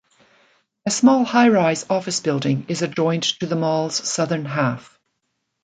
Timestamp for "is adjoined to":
2.69-3.45